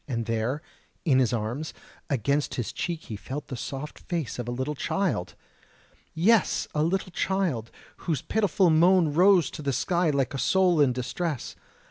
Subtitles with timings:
[0.07, 0.63] and there,
[1.05, 1.75] in his arms,
[2.09, 5.35] against his cheek he felt the soft face of a little child!...
[6.15, 10.91] Yes, a little child, whose pitiful moan rose to the sky like a soul in
[10.91, 11.55] distress.